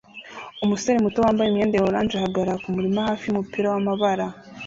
Umusore 0.63 0.97
muto 1.03 1.17
wambaye 1.25 1.47
imyenda 1.49 1.75
ya 1.77 1.85
orange 1.89 2.13
ahagarara 2.17 2.61
kumurima 2.63 2.99
hafi 3.09 3.23
yumupira 3.25 3.67
wamabara 3.73 4.25